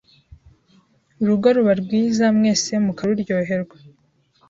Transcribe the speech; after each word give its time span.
urugo 1.21 1.47
ruba 1.55 1.73
rwiza 1.81 2.25
mwese 2.37 2.71
mukaruryoherwa. 2.85 3.75